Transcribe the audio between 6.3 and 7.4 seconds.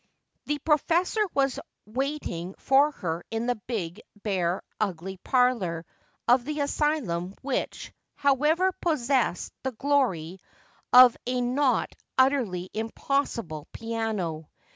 the asylum